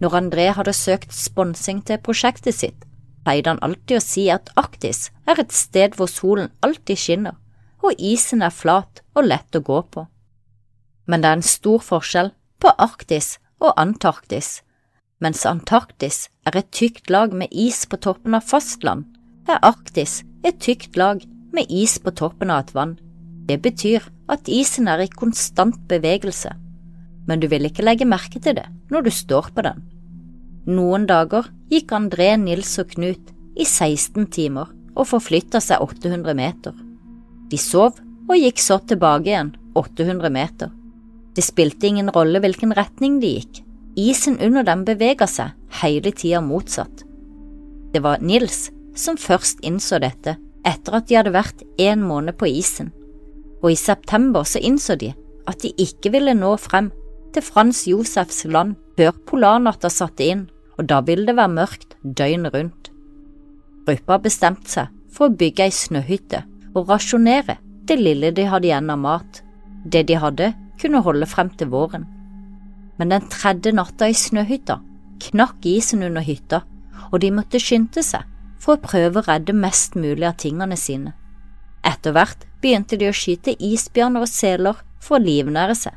Når 0.00 0.16
André 0.18 0.50
hadde 0.52 0.74
søkt 0.76 1.14
sponsing 1.14 1.80
til 1.86 2.00
prosjektet 2.04 2.56
sitt, 2.56 2.82
pleide 3.26 3.50
han 3.50 3.62
alltid 3.66 3.98
å 3.98 4.04
si 4.04 4.28
at 4.30 4.52
Arktis 4.54 5.08
er 5.26 5.40
et 5.42 5.54
sted 5.54 5.96
hvor 5.98 6.06
solen 6.10 6.52
alltid 6.62 7.00
skinner, 7.02 7.34
og 7.82 7.98
isen 7.98 8.44
er 8.46 8.54
flat 8.54 9.02
og 9.18 9.26
lett 9.26 9.58
å 9.58 9.64
gå 9.66 9.80
på. 9.90 10.06
Men 11.10 11.22
det 11.22 11.30
er 11.30 11.40
en 11.40 11.46
stor 11.46 11.82
forskjell 11.82 12.30
på 12.62 12.70
Arktis 12.78 13.36
og 13.58 13.74
Antarktis. 13.82 14.60
Mens 15.18 15.42
Antarktis 15.48 16.28
er 16.46 16.60
et 16.60 16.70
tykt 16.70 17.10
lag 17.10 17.34
med 17.34 17.50
is 17.50 17.82
på 17.90 17.98
toppen 17.98 18.36
av 18.38 18.46
fastland, 18.46 19.08
er 19.50 19.58
Arktis 19.64 20.20
et 20.46 20.60
tykt 20.62 20.98
lag 20.98 21.24
med 21.54 21.66
is 21.72 21.96
på 21.98 22.14
toppen 22.14 22.52
av 22.52 22.66
et 22.66 22.74
vann. 22.78 22.94
Det 23.46 23.58
betyr 23.62 24.06
at 24.30 24.50
isen 24.50 24.86
er 24.90 25.02
i 25.02 25.10
konstant 25.10 25.78
bevegelse, 25.90 26.52
men 27.26 27.42
du 27.42 27.50
vil 27.50 27.66
ikke 27.66 27.86
legge 27.86 28.06
merke 28.06 28.42
til 28.42 28.58
det 28.58 28.68
når 28.90 29.06
du 29.06 29.14
står 29.14 29.50
på 29.54 29.66
den. 29.66 29.82
Noen 30.66 31.04
dager 31.06 31.46
gikk 31.70 31.92
André, 31.94 32.32
Nils 32.42 32.72
og 32.82 32.90
Knut 32.96 33.30
i 33.54 33.62
16 33.62 34.26
timer 34.34 34.72
og 34.96 35.06
forflytta 35.06 35.60
seg 35.62 35.78
800 35.84 36.34
meter. 36.34 36.74
De 37.46 37.58
sov 37.60 38.00
og 38.26 38.34
gikk 38.34 38.58
så 38.58 38.80
tilbake 38.82 39.30
igjen 39.30 39.52
800 39.78 40.32
meter. 40.34 40.72
Det 41.36 41.44
spilte 41.46 41.86
ingen 41.86 42.10
rolle 42.10 42.40
hvilken 42.42 42.74
retning 42.74 43.20
de 43.22 43.36
gikk, 43.36 43.60
isen 43.94 44.40
under 44.42 44.66
dem 44.66 44.82
bevega 44.88 45.28
seg 45.30 45.54
hele 45.84 46.10
tida 46.10 46.42
motsatt. 46.42 47.04
Det 47.94 48.02
var 48.02 48.24
Nils 48.24 48.72
som 48.98 49.20
først 49.20 49.62
innså 49.62 50.00
dette 50.02 50.34
etter 50.66 50.98
at 50.98 51.06
de 51.06 51.20
hadde 51.20 51.36
vært 51.36 51.62
en 51.78 52.02
måned 52.02 52.34
på 52.40 52.48
isen, 52.50 52.90
og 53.62 53.70
i 53.70 53.78
september 53.78 54.42
så 54.42 54.58
innså 54.58 54.98
de 54.98 55.12
at 55.46 55.62
de 55.62 55.70
ikke 55.78 56.10
ville 56.16 56.34
nå 56.34 56.56
frem 56.58 56.90
til 57.36 57.44
Frans 57.46 57.84
Josefs 57.86 58.42
land 58.50 58.74
før 58.98 59.14
polarnatta 59.28 59.92
satte 59.92 60.26
inn, 60.26 60.46
og 60.76 60.88
da 60.90 61.00
ville 61.04 61.26
det 61.28 61.36
være 61.38 61.54
mørkt 61.56 61.96
døgnet 62.02 62.54
rundt. 62.54 62.90
Gruppa 63.86 64.18
bestemte 64.22 64.70
seg 64.70 64.92
for 65.12 65.28
å 65.28 65.38
bygge 65.40 65.68
ei 65.68 65.74
snøhytte 65.74 66.42
og 66.74 66.90
rasjonere 66.90 67.58
det 67.86 67.96
lille 68.00 68.32
de 68.34 68.48
hadde 68.50 68.68
igjen 68.68 68.90
av 68.90 68.98
mat. 68.98 69.42
Det 69.86 70.02
de 70.08 70.18
hadde, 70.18 70.52
kunne 70.80 71.02
holde 71.06 71.28
frem 71.30 71.52
til 71.56 71.70
våren. 71.72 72.04
Men 72.98 73.12
den 73.12 73.28
tredje 73.30 73.72
natta 73.72 74.08
i 74.10 74.16
snøhytta 74.16 74.80
knakk 75.22 75.64
isen 75.64 76.02
under 76.04 76.24
hytta, 76.24 76.62
og 77.12 77.20
de 77.22 77.30
måtte 77.32 77.60
skynde 77.62 78.02
seg 78.04 78.26
for 78.60 78.76
å 78.76 78.82
prøve 78.82 79.20
å 79.20 79.26
redde 79.28 79.54
mest 79.56 79.94
mulig 79.96 80.26
av 80.28 80.36
tingene 80.42 80.76
sine. 80.76 81.14
Etter 81.86 82.12
hvert 82.16 82.44
begynte 82.60 82.98
de 82.98 83.08
å 83.08 83.14
skyte 83.14 83.54
isbjørner 83.62 84.26
og 84.26 84.32
seler 84.32 84.82
for 85.00 85.16
å 85.16 85.22
livnære 85.22 85.76
seg, 85.78 85.94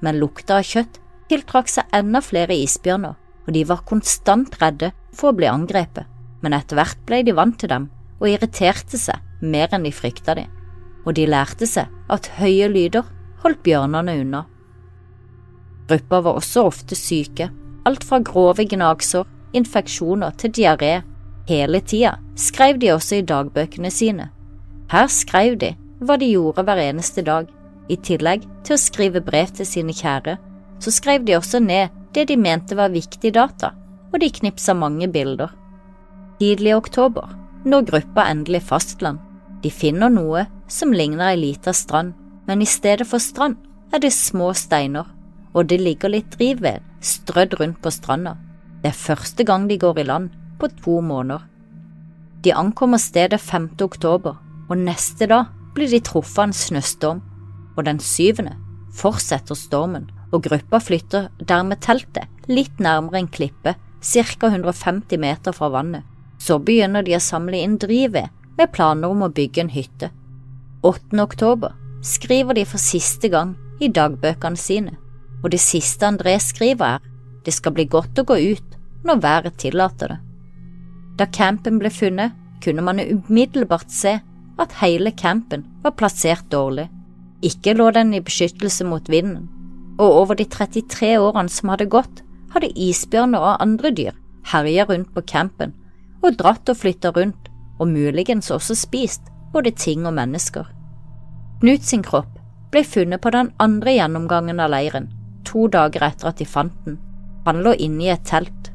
men 0.00 0.20
lukta 0.22 0.60
av 0.60 0.68
kjøtt 0.68 1.00
tiltrakk 1.32 1.70
seg 1.72 1.96
enda 1.96 2.22
flere 2.24 2.54
isbjørner, 2.62 3.16
og 3.46 3.52
de 3.56 3.64
var 3.68 3.84
konstant 3.88 4.56
redde 4.62 4.92
for 5.14 5.32
å 5.32 5.36
bli 5.36 5.48
angrepet, 5.50 6.06
men 6.42 6.54
etter 6.56 6.78
hvert 6.78 7.02
ble 7.06 7.22
de 7.26 7.34
vant 7.36 7.58
til 7.58 7.70
dem 7.72 7.88
og 8.20 8.30
irriterte 8.30 8.98
seg 8.98 9.18
mer 9.42 9.72
enn 9.74 9.86
de 9.86 9.92
frykta 9.94 10.36
de, 10.38 10.46
og 11.06 11.16
de 11.18 11.26
lærte 11.26 11.66
seg 11.66 11.90
at 12.12 12.30
høye 12.38 12.68
lyder 12.70 13.08
holdt 13.42 13.62
bjørnene 13.66 14.18
unna. 14.22 14.44
Gruppa 15.90 16.22
var 16.24 16.38
også 16.38 16.66
ofte 16.70 16.96
syke, 16.96 17.50
alt 17.84 18.04
fra 18.06 18.22
grove 18.22 18.64
gnagsår, 18.70 19.26
infeksjoner 19.58 20.38
til 20.40 20.54
diaré 20.56 21.00
Hele 21.48 21.80
tida 21.80 22.14
skrev 22.38 22.78
de 22.78 22.92
også 22.94 23.18
i 23.18 23.24
dagbøkene 23.26 23.90
sine. 23.90 24.28
Her 24.92 25.08
skrev 25.10 25.56
de 25.58 25.72
hva 26.02 26.16
de 26.18 26.28
gjorde 26.30 26.62
hver 26.66 26.78
eneste 26.78 27.24
dag. 27.26 27.48
I 27.90 27.96
tillegg 27.98 28.44
til 28.62 28.76
å 28.76 28.80
skrive 28.80 29.20
brev 29.26 29.50
til 29.56 29.66
sine 29.66 29.94
kjære, 29.96 30.36
så 30.78 30.92
skrev 30.94 31.26
de 31.26 31.34
også 31.36 31.58
ned 31.62 31.90
det 32.14 32.28
de 32.28 32.36
mente 32.36 32.76
var 32.76 32.92
viktig 32.92 33.32
data, 33.34 33.72
og 34.12 34.20
de 34.20 34.30
knipsa 34.30 34.74
mange 34.76 35.08
bilder. 35.08 35.52
Tidlig 36.40 36.72
i 36.72 36.76
oktober 36.76 37.28
når 37.64 37.86
gruppa 37.90 38.26
endelig 38.30 38.62
fastland. 38.66 39.20
De 39.62 39.70
finner 39.70 40.10
noe 40.10 40.46
som 40.66 40.92
ligner 40.92 41.30
ei 41.30 41.38
lita 41.38 41.72
strand, 41.72 42.14
men 42.48 42.62
i 42.62 42.68
stedet 42.68 43.06
for 43.06 43.22
strand 43.22 43.56
er 43.94 44.02
det 44.02 44.12
små 44.12 44.50
steiner, 44.56 45.06
og 45.54 45.68
det 45.70 45.80
ligger 45.80 46.10
litt 46.10 46.32
drivved 46.34 46.82
strødd 47.02 47.58
rundt 47.60 47.80
på 47.82 47.90
stranda. 47.90 48.36
Det 48.82 48.90
er 48.90 48.98
første 48.98 49.44
gang 49.46 49.68
de 49.70 49.78
går 49.78 50.00
i 50.02 50.06
land, 50.06 50.30
på 50.58 50.68
to 50.82 51.00
måneder. 51.02 51.42
De 52.42 52.54
ankommer 52.54 52.98
stedet 52.98 53.40
5. 53.40 53.70
oktober, 53.82 54.38
og 54.68 54.78
neste 54.78 55.26
dag 55.26 55.50
blir 55.74 55.90
de 55.90 56.00
truffet 56.02 56.38
av 56.38 56.48
en 56.48 56.56
snøstorm, 56.56 57.22
og 57.76 57.86
den 57.86 57.98
syvende 58.02 58.56
fortsetter 58.94 59.58
stormen, 59.58 60.10
og 60.32 60.46
gruppa 60.46 60.80
flytter 60.80 61.28
dermed 61.38 61.82
teltet 61.84 62.48
litt 62.48 62.80
nærmere 62.82 63.20
en 63.20 63.28
klippe, 63.30 63.76
ca 64.02 64.48
150 64.48 65.20
meter 65.20 65.54
fra 65.54 65.68
vannet. 65.70 66.02
Så 66.42 66.58
begynner 66.58 67.04
de 67.06 67.14
å 67.14 67.22
samle 67.22 67.60
inn 67.62 67.78
drivved 67.78 68.32
med 68.58 68.72
planer 68.72 69.12
om 69.12 69.22
å 69.22 69.30
bygge 69.30 69.62
en 69.62 69.72
hytte. 69.72 70.10
8. 70.82 71.14
oktober 71.22 71.76
skriver 72.02 72.58
de 72.58 72.64
for 72.66 72.82
siste 72.82 73.30
gang 73.30 73.54
i 73.80 73.88
dagbøkene 73.88 74.58
sine, 74.58 74.96
og 75.42 75.52
det 75.54 75.62
siste 75.62 76.08
André 76.08 76.34
skriver 76.42 76.96
er 76.96 77.08
det 77.46 77.54
skal 77.54 77.74
bli 77.76 77.86
godt 77.90 78.18
å 78.18 78.26
gå 78.26 78.38
ut 78.54 78.76
når 79.06 79.22
været 79.22 79.58
tillater 79.62 80.14
det. 80.14 80.18
Da 81.18 81.26
campen 81.26 81.78
ble 81.78 81.90
funnet, 81.92 82.34
kunne 82.62 82.82
man 82.82 83.02
umiddelbart 83.02 83.90
se 83.90 84.16
at 84.62 84.76
hele 84.80 85.10
campen 85.18 85.64
var 85.82 85.96
plassert 85.98 86.46
dårlig. 86.50 86.88
Ikke 87.42 87.74
lå 87.74 87.88
den 87.94 88.14
i 88.14 88.22
beskyttelse 88.22 88.86
mot 88.86 89.08
vinden, 89.10 89.48
og 89.98 90.18
over 90.22 90.38
de 90.38 90.46
33 90.48 91.14
årene 91.20 91.52
som 91.52 91.72
hadde 91.72 91.90
gått, 91.92 92.22
hadde 92.52 92.72
isbjørner 92.76 93.40
og 93.40 93.62
andre 93.64 93.92
dyr 93.96 94.18
herja 94.50 94.86
rundt 94.88 95.12
på 95.14 95.22
campen 95.28 95.74
og 96.22 96.36
dratt 96.38 96.70
og 96.70 96.78
flytta 96.78 97.10
rundt, 97.16 97.48
og 97.80 97.88
muligens 97.90 98.50
også 98.54 98.76
spist 98.78 99.30
både 99.52 99.72
ting 99.74 100.06
og 100.06 100.14
mennesker. 100.14 100.68
Knut 101.60 101.82
sin 101.86 102.04
kropp 102.06 102.38
ble 102.72 102.84
funnet 102.86 103.22
på 103.22 103.32
den 103.34 103.50
andre 103.62 103.96
gjennomgangen 103.96 104.60
av 104.62 104.70
leiren, 104.72 105.08
to 105.44 105.66
dager 105.68 106.06
etter 106.06 106.30
at 106.30 106.38
de 106.38 106.46
fant 106.46 106.76
den. 106.86 106.98
Han 107.46 107.62
lå 107.66 107.74
inne 107.74 108.06
i 108.06 108.12
et 108.14 108.24
telt. 108.26 108.70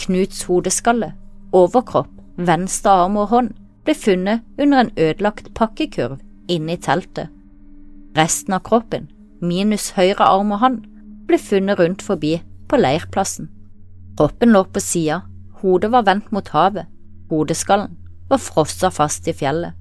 Knuts 0.00 0.42
hodeskalle 0.48 1.12
overkropp, 1.54 2.10
venstre 2.36 2.92
arm 3.04 3.18
og 3.20 3.30
hånd 3.30 3.54
ble 3.86 3.94
funnet 3.94 4.44
under 4.58 4.84
en 4.84 4.92
ødelagt 4.96 5.52
pakkekurv 5.54 6.18
inne 6.50 6.76
i 6.76 6.82
teltet. 6.82 7.30
Resten 8.18 8.54
av 8.56 8.64
kroppen, 8.66 9.06
minus 9.40 9.90
høyre 9.96 10.24
arm 10.26 10.52
og 10.54 10.62
hånd, 10.64 10.78
ble 11.28 11.38
funnet 11.40 11.80
rundt 11.80 12.04
forbi 12.04 12.36
på 12.70 12.78
leirplassen. 12.80 13.48
Kroppen 14.18 14.52
lå 14.54 14.64
på 14.68 14.82
sida, 14.84 15.22
hodet 15.62 15.90
var 15.92 16.06
vendt 16.08 16.30
mot 16.34 16.48
havet, 16.54 16.88
hodeskallen 17.30 17.96
var 18.30 18.42
frossa 18.42 18.90
fast 18.94 19.28
i 19.28 19.34
fjellet. 19.36 19.76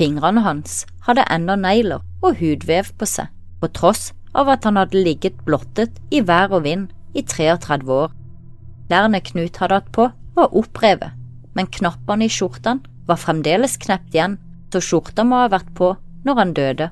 Fingrene 0.00 0.42
hans 0.44 0.84
hadde 1.06 1.24
ennå 1.32 1.56
negler 1.60 2.04
og 2.24 2.36
hudvev 2.40 2.92
på 3.00 3.08
seg, 3.08 3.30
på 3.60 3.70
tross 3.76 4.10
av 4.36 4.50
at 4.52 4.66
han 4.68 4.76
hadde 4.76 5.00
ligget 5.00 5.38
blottet 5.46 5.96
i 6.12 6.20
vær 6.20 6.52
og 6.52 6.66
vind 6.66 6.90
i 7.16 7.24
33 7.24 7.88
år. 7.92 8.12
Klærne 8.88 9.22
Knut 9.24 9.56
hadde 9.60 9.80
hatt 9.80 9.88
på, 9.96 10.10
var 10.36 10.52
opprevet, 10.52 11.14
men 11.56 11.70
knappene 11.72 12.28
i 12.28 12.32
skjortene 12.32 12.84
var 13.08 13.20
fremdeles 13.22 13.78
knept 13.80 14.12
igjen, 14.14 14.36
så 14.72 14.82
skjorta 14.82 15.24
må 15.24 15.40
ha 15.40 15.50
vært 15.50 15.72
på 15.78 15.94
når 16.26 16.40
han 16.40 16.54
døde. 16.56 16.90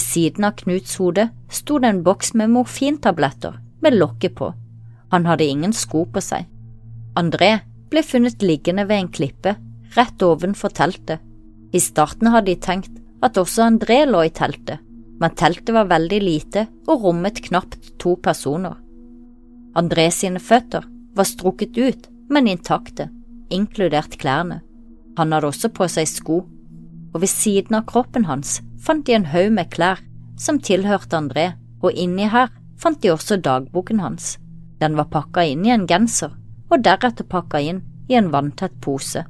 Siden 0.00 0.44
av 0.44 0.56
Knuts 0.60 0.96
hode 1.00 1.28
sto 1.52 1.78
det 1.80 1.90
en 1.90 2.02
boks 2.04 2.34
med 2.34 2.52
morfintabletter 2.52 3.58
med 3.82 3.96
lokket 3.96 4.34
på. 4.36 4.52
Han 5.12 5.26
hadde 5.26 5.46
ingen 5.46 5.72
sko 5.76 6.04
på 6.12 6.22
seg. 6.24 6.46
André 7.16 7.52
ble 7.90 8.02
funnet 8.02 8.42
liggende 8.42 8.84
ved 8.88 9.02
en 9.02 9.12
klippe 9.12 9.54
rett 9.96 10.22
ovenfor 10.22 10.74
teltet. 10.76 11.22
I 11.72 11.80
starten 11.80 12.28
hadde 12.32 12.52
de 12.52 12.60
tenkt 12.60 12.98
at 13.24 13.38
også 13.40 13.64
André 13.64 14.02
lå 14.08 14.24
i 14.26 14.34
teltet, 14.34 14.82
men 15.20 15.38
teltet 15.38 15.72
var 15.74 15.88
veldig 15.88 16.20
lite 16.22 16.66
og 16.86 17.06
rommet 17.06 17.40
knapt 17.48 17.94
to 18.02 18.16
personer. 18.20 18.76
André 19.76 20.10
sine 20.12 20.40
føtter 20.40 20.84
var 21.16 21.28
strukket 21.28 21.76
ut 21.76 22.10
men 22.28 22.48
intakte, 22.50 23.08
inkludert 23.50 24.18
klærne. 24.18 24.60
Han 25.16 25.32
hadde 25.32 25.50
også 25.50 25.70
på 25.74 25.88
seg 25.90 26.08
sko, 26.10 26.42
og 27.16 27.22
ved 27.22 27.32
siden 27.32 27.78
av 27.78 27.86
kroppen 27.88 28.26
hans 28.28 28.58
fant 28.84 29.06
de 29.08 29.14
en 29.16 29.30
haug 29.32 29.48
med 29.56 29.70
klær 29.72 30.02
som 30.36 30.58
tilhørte 30.60 31.16
André, 31.16 31.46
og 31.80 31.96
inni 31.96 32.26
her 32.28 32.50
fant 32.76 33.00
de 33.00 33.08
også 33.08 33.38
dagboken 33.40 34.02
hans. 34.04 34.36
Den 34.80 34.98
var 34.98 35.08
pakka 35.08 35.46
inn 35.48 35.64
i 35.64 35.72
en 35.72 35.86
genser, 35.88 36.34
og 36.68 36.84
deretter 36.84 37.24
pakka 37.24 37.62
inn 37.64 37.80
i 38.12 38.18
en 38.20 38.28
vanntett 38.34 38.74
pose. 38.84 39.24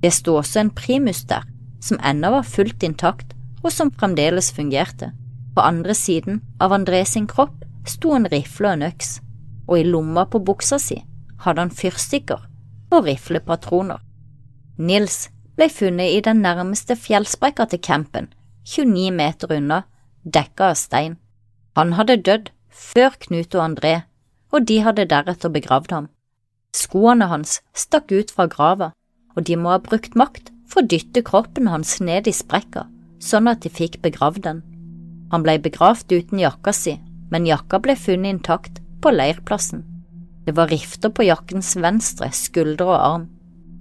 Det 0.00 0.12
sto 0.14 0.38
også 0.40 0.62
en 0.62 0.72
primus 0.72 1.26
der, 1.28 1.44
som 1.84 2.00
ennå 2.00 2.32
var 2.32 2.48
fullt 2.48 2.82
intakt 2.86 3.34
og 3.62 3.72
som 3.74 3.92
fremdeles 3.92 4.48
fungerte. 4.56 5.12
På 5.54 5.66
andre 5.66 5.94
siden 5.94 6.40
av 6.62 6.72
André 6.72 7.04
sin 7.04 7.26
kropp 7.28 7.66
sto 7.84 8.14
en 8.16 8.28
rifle 8.32 8.70
og 8.70 8.78
en 8.78 8.88
øks, 8.88 9.18
og 9.68 9.78
i 9.78 9.84
lomma 9.84 10.24
på 10.24 10.40
buksa 10.40 10.80
si 10.80 11.02
hadde 11.44 11.66
han 11.66 11.74
fyrstikker 11.74 12.40
og 12.94 13.04
riflepatroner. 13.04 14.00
Nils 14.78 15.28
ble 15.58 15.66
funnet 15.74 16.14
i 16.14 16.20
den 16.22 16.38
nærmeste 16.44 16.94
fjellsprekka 16.94 17.66
til 17.72 17.82
campen, 17.82 18.28
29 18.68 19.10
meter 19.10 19.56
unna, 19.56 19.82
dekka 20.22 20.70
av 20.70 20.78
stein. 20.78 21.16
Han 21.74 21.96
hadde 21.98 22.20
dødd 22.22 22.52
før 22.70 23.16
Knut 23.24 23.56
og 23.58 23.64
André, 23.64 23.94
og 24.54 24.68
de 24.70 24.78
hadde 24.86 25.08
deretter 25.10 25.50
begravd 25.50 25.94
ham. 25.96 26.06
Skoene 26.74 27.26
hans 27.32 27.58
stakk 27.74 28.12
ut 28.14 28.30
fra 28.30 28.46
grava, 28.46 28.92
og 29.34 29.46
de 29.48 29.56
må 29.58 29.72
ha 29.74 29.82
brukt 29.82 30.14
makt 30.14 30.52
for 30.68 30.82
å 30.82 30.88
dytte 30.92 31.24
kroppen 31.26 31.66
hans 31.72 31.96
ned 32.04 32.28
i 32.30 32.34
sprekka, 32.34 32.86
sånn 33.18 33.50
at 33.50 33.64
de 33.64 33.72
fikk 33.72 33.98
begravd 34.04 34.44
den. 34.46 34.62
Han 35.32 35.42
ble 35.42 35.58
begravd 35.64 36.12
uten 36.14 36.38
jakka 36.38 36.74
si, 36.76 36.98
men 37.32 37.48
jakka 37.48 37.80
ble 37.82 37.96
funnet 37.98 38.36
intakt 38.36 38.78
på 39.02 39.10
leirplassen. 39.10 39.82
Det 40.46 40.54
var 40.56 40.70
rifter 40.70 41.10
på 41.12 41.26
jakkens 41.26 41.74
venstre 41.82 42.30
skulder 42.32 42.94
og 42.94 43.00
arm. 43.00 43.26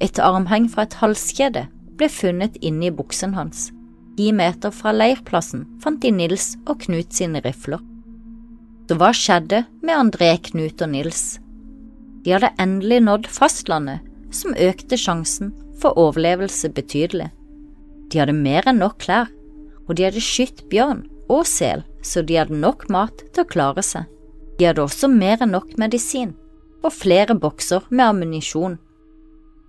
Et 0.03 0.19
armheng 0.21 0.67
fra 0.69 0.85
et 0.85 0.97
halskjede 1.01 1.65
ble 1.97 2.09
funnet 2.11 2.57
inne 2.61 2.89
i 2.89 2.93
buksen 2.93 3.33
hans. 3.37 3.71
Ti 4.17 4.31
meter 4.33 4.73
fra 4.73 4.93
leirplassen 4.93 5.65
fant 5.81 6.01
de 6.01 6.11
Nils 6.13 6.55
og 6.65 6.83
Knut 6.85 7.13
sine 7.13 7.41
rifler. 7.45 7.81
Så 8.87 8.95
hva 8.97 9.11
skjedde 9.13 9.65
med 9.83 9.97
André, 9.97 10.31
Knut 10.49 10.81
og 10.81 10.93
Nils? 10.93 11.39
De 12.23 12.33
hadde 12.33 12.53
endelig 12.61 13.01
nådd 13.03 13.27
fastlandet, 13.31 14.05
som 14.31 14.55
økte 14.57 14.97
sjansen 14.99 15.53
for 15.81 15.97
overlevelse 15.99 16.69
betydelig. 16.75 17.29
De 18.11 18.21
hadde 18.21 18.35
mer 18.35 18.67
enn 18.69 18.81
nok 18.81 18.97
klær, 19.03 19.29
og 19.87 19.97
de 19.97 20.07
hadde 20.07 20.23
skutt 20.23 20.65
bjørn 20.71 21.05
og 21.31 21.45
sel, 21.47 21.83
så 22.03 22.23
de 22.23 22.37
hadde 22.39 22.57
nok 22.57 22.87
mat 22.93 23.23
til 23.33 23.43
å 23.43 23.49
klare 23.49 23.83
seg. 23.85 24.07
De 24.57 24.67
hadde 24.67 24.83
også 24.83 25.09
mer 25.11 25.41
enn 25.43 25.53
nok 25.53 25.75
medisin, 25.79 26.33
og 26.83 26.95
flere 26.95 27.35
bokser 27.37 27.85
med 27.89 28.05
ammunisjon. 28.07 28.77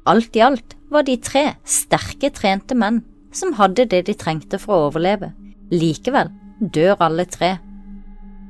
Alt 0.08 0.36
i 0.36 0.40
alt 0.40 0.76
var 0.88 1.04
de 1.04 1.18
tre 1.20 1.44
sterke, 1.68 2.30
trente 2.32 2.74
menn 2.74 3.02
som 3.34 3.52
hadde 3.58 3.84
det 3.92 4.06
de 4.06 4.14
trengte 4.16 4.56
for 4.60 4.74
å 4.74 4.86
overleve. 4.88 5.34
Likevel 5.68 6.30
dør 6.60 7.02
alle 7.04 7.26
tre. 7.28 7.58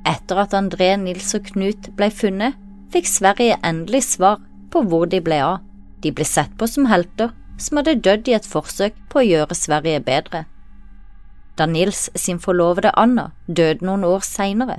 Etter 0.07 0.39
at 0.45 0.55
André, 0.55 0.93
Nils 1.01 1.35
og 1.35 1.49
Knut 1.51 1.91
ble 1.99 2.13
funnet, 2.15 2.55
fikk 2.95 3.11
Sverige 3.11 3.59
endelig 3.67 4.05
svar 4.07 4.39
på 4.71 4.85
hvor 4.87 5.11
de 5.11 5.21
ble 5.25 5.41
av. 5.43 5.65
De 5.99 6.13
ble 6.15 6.25
sett 6.25 6.55
på 6.61 6.69
som 6.71 6.87
helter 6.87 7.35
som 7.59 7.81
hadde 7.81 7.99
dødd 8.07 8.31
i 8.31 8.37
et 8.39 8.47
forsøk 8.47 8.95
på 9.11 9.21
å 9.21 9.27
gjøre 9.27 9.59
Sverige 9.59 10.05
bedre. 10.07 10.45
Da 11.59 11.67
Nils 11.67 12.07
sin 12.15 12.39
forlovede 12.39 12.95
Anna 12.95 13.33
døde 13.49 13.83
noen 13.83 14.07
år 14.07 14.23
senere, 14.23 14.79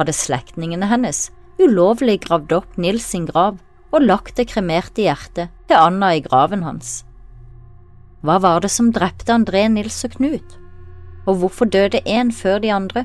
hadde 0.00 0.18
slektningene 0.18 0.90
hennes 0.90 1.28
ulovlig 1.62 2.18
gravd 2.26 2.56
opp 2.58 2.74
Nils 2.78 3.06
sin 3.06 3.30
grav 3.30 3.62
og 3.92 4.04
lagt 4.04 4.36
det 4.36 4.48
kremerte 4.52 5.04
hjertet 5.04 5.52
til 5.68 5.78
Anna 5.78 6.14
i 6.16 6.22
graven 6.24 6.64
hans. 6.66 7.02
Hva 8.24 8.38
var 8.42 8.64
det 8.64 8.70
som 8.74 8.90
drepte 8.92 9.32
André, 9.34 9.68
Nils 9.70 10.00
og 10.06 10.16
Knut, 10.16 10.56
og 11.28 11.38
hvorfor 11.40 11.70
døde 11.70 12.02
én 12.04 12.32
før 12.34 12.58
de 12.64 12.72
andre? 12.74 13.04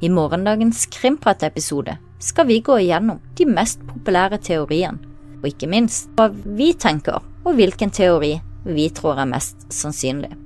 I 0.00 0.08
morgendagens 0.12 0.86
Krimprat-episode 0.92 1.98
skal 2.20 2.48
vi 2.48 2.62
gå 2.64 2.78
igjennom 2.80 3.20
de 3.36 3.46
mest 3.48 3.82
populære 3.88 4.40
teoriene, 4.44 5.00
og 5.42 5.50
ikke 5.52 5.68
minst 5.70 6.10
hva 6.16 6.30
vi 6.32 6.72
tenker 6.72 7.20
og 7.20 7.54
hvilken 7.54 7.92
teori 7.92 8.34
vi 8.66 8.88
tror 8.90 9.20
er 9.22 9.30
mest 9.30 9.68
sannsynlig. 9.72 10.45